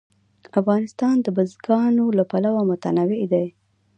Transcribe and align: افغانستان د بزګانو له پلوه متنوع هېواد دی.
افغانستان 0.59 1.15
د 1.21 1.27
بزګانو 1.37 2.05
له 2.17 2.23
پلوه 2.31 2.61
متنوع 2.69 3.15
هېواد 3.21 3.29
دی. 3.33 3.47